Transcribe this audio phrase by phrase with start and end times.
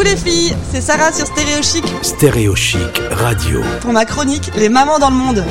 [0.00, 1.84] Coucou les filles, c'est Sarah sur Stéréo Chic.
[2.00, 3.60] Stéréo Chic Radio.
[3.82, 5.44] Pour ma chronique, les mamans dans le monde.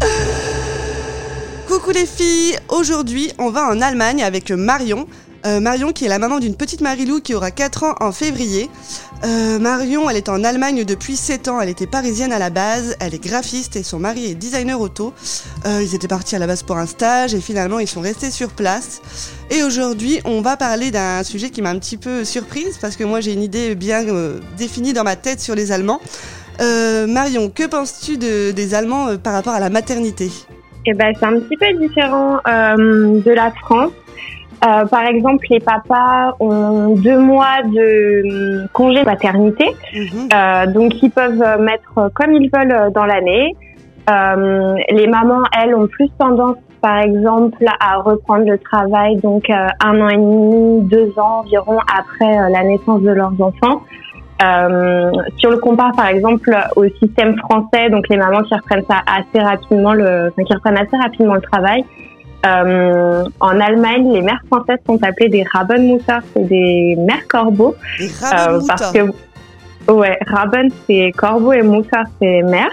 [1.68, 5.06] Coucou les filles, aujourd'hui on va en Allemagne avec Marion.
[5.46, 8.68] Euh, Marion qui est la maman d'une petite Marilou qui aura 4 ans en février.
[9.24, 12.96] Euh, Marion, elle est en Allemagne depuis 7 ans, elle était parisienne à la base,
[13.00, 15.12] elle est graphiste et son mari est designer auto.
[15.66, 18.30] Euh, ils étaient partis à la base pour un stage et finalement ils sont restés
[18.30, 19.00] sur place.
[19.50, 23.04] Et aujourd'hui on va parler d'un sujet qui m'a un petit peu surprise parce que
[23.04, 24.04] moi j'ai une idée bien
[24.58, 26.00] définie dans ma tête sur les Allemands.
[26.60, 30.30] Marion, que penses-tu de, des Allemands par rapport à la maternité?
[30.86, 33.92] Eh ben, c'est un petit peu différent de la France.
[34.62, 39.64] Euh, par exemple, les papas ont deux mois de congé paternité,
[39.94, 40.28] mhm.
[40.34, 43.54] euh, donc ils peuvent mettre comme ils veulent dans l'année.
[44.10, 49.66] Euh, les mamans, elles, ont plus tendance, par exemple, à reprendre le travail, donc euh,
[49.84, 53.82] un an et demi, deux ans environ après euh, la naissance de leurs enfants.
[55.38, 59.02] si on le compare, par exemple, au système français, donc les mamans qui reprennent ça
[59.06, 61.84] assez rapidement, le, enfin, qui reprennent assez rapidement le travail,
[62.46, 67.74] euh, en Allemagne, les mères françaises sont appelées des Rabenmutter, c'est des mères corbeaux.
[67.98, 72.70] Des euh, parce que ouais, Raben c'est corbeau et Mutter c'est mère.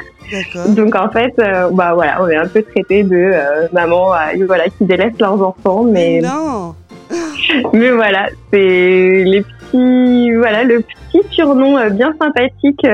[0.70, 4.12] Donc en fait, euh, bah voilà, on est un peu traité de euh, maman
[4.46, 6.76] voilà qui délaissent leurs enfants, mais, non.
[7.74, 12.86] mais voilà, c'est les petits voilà le petit surnom bien sympathique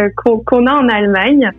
[0.45, 1.51] qu'on a en Allemagne.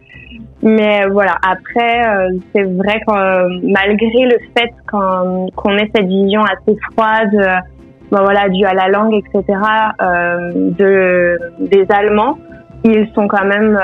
[0.65, 6.41] Mais voilà, après, euh, c'est vrai que euh, malgré le fait qu'on ait cette vision
[6.43, 7.57] assez froide, euh,
[8.11, 9.45] ben voilà, due à la langue, etc.,
[10.01, 12.39] de, des Allemands,
[12.83, 13.79] ils sont quand même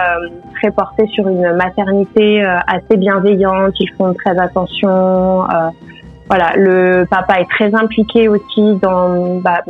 [0.54, 5.44] très portés sur une maternité assez bienveillante, ils font très attention.
[6.28, 9.62] voilà, le papa est très impliqué aussi dans, bah,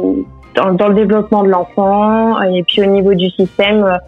[0.56, 3.98] dans, dans, le développement de l'enfant et puis au niveau du système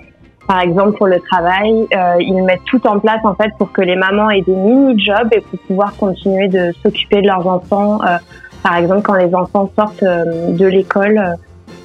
[0.47, 3.83] par exemple pour le travail, euh, ils mettent tout en place en fait pour que
[3.83, 8.01] les mamans aient des mini-jobs et pour pouvoir continuer de s'occuper de leurs enfants.
[8.03, 8.19] Euh,
[8.63, 11.37] par exemple, quand les enfants sortent euh, de l'école,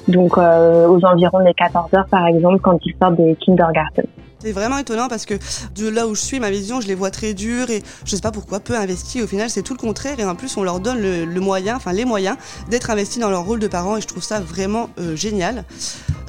[0.06, 4.06] donc aux environs des 14 heures par exemple, quand ils sortent des kindergarten.
[4.38, 5.34] C'est vraiment étonnant parce que
[5.74, 8.22] de là où je suis, ma vision, je les vois très durs et je sais
[8.22, 9.20] pas pourquoi peu investis.
[9.22, 11.92] Au final, c'est tout le contraire et en plus, on leur donne le, moyen, enfin
[11.92, 12.36] les moyens
[12.70, 15.64] d'être investis dans leur rôle de parents et je trouve ça vraiment génial.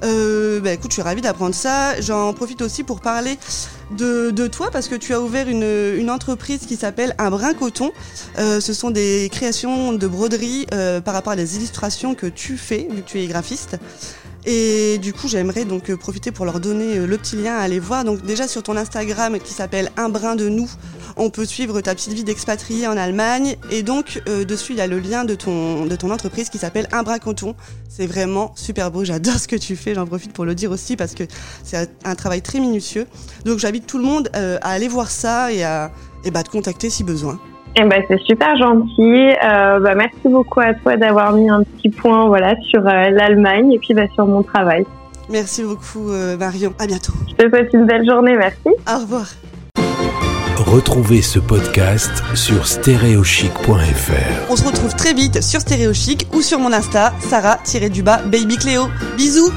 [0.04, 2.00] Euh, bah, je suis ravie d'apprendre ça.
[2.02, 3.38] J'en profite aussi pour parler
[3.92, 5.64] de, toi parce que tu as ouvert une,
[5.98, 7.92] une entreprise qui s'appelle Un Brin Coton.
[8.38, 12.58] Euh, ce sont des créations de broderie euh, par rapport à des illustrations que tu
[12.58, 13.78] fais vu que tu es graphiste.
[14.46, 17.60] Et du coup, j'aimerais donc euh, profiter pour leur donner euh, le petit lien à
[17.60, 18.06] aller voir.
[18.06, 20.70] Donc déjà sur ton Instagram qui s'appelle Un brin de nous,
[21.18, 23.58] on peut suivre ta petite vie d'expatrié en Allemagne.
[23.70, 26.58] Et donc euh, dessus, il y a le lien de ton, de ton entreprise qui
[26.58, 27.56] s'appelle Un brin canton.
[27.90, 29.94] C'est vraiment super beau, j'adore ce que tu fais.
[29.94, 31.24] J'en profite pour le dire aussi parce que
[31.64, 33.08] c'est un travail très minutieux.
[33.46, 35.92] Donc j'invite tout le monde à aller voir ça et à
[36.26, 37.40] et bah, te contacter si besoin.
[37.76, 39.30] Eh ben, c'est super gentil.
[39.44, 43.74] Euh, bah, merci beaucoup à toi d'avoir mis un petit point voilà, sur euh, l'Allemagne
[43.74, 44.86] et puis bah, sur mon travail.
[45.30, 46.74] Merci beaucoup euh, Marion.
[46.80, 47.14] À bientôt.
[47.30, 48.36] Je te souhaite une belle journée.
[48.36, 48.70] Merci.
[48.88, 49.28] Au revoir.
[50.58, 54.52] Retrouvez ce podcast sur stéréochic.fr.
[54.52, 58.84] On se retrouve très vite sur Stéréochic ou sur mon Insta, Sarah-du-bas Baby Cléo.
[59.16, 59.52] Bisous